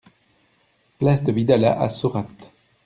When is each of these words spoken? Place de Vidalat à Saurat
Place 0.97 1.23
de 1.23 1.31
Vidalat 1.31 1.79
à 1.79 1.87
Saurat 1.87 2.25